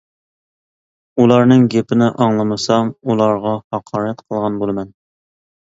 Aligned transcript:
ئۇلارنىڭ 1.23 1.67
گېپىنى 1.75 2.09
ئاڭلىمىسام 2.15 2.91
ئۇلارغا 3.03 3.55
ھاقارەت 3.79 4.27
قىلغان 4.27 4.61
بولىمەن. 4.65 4.93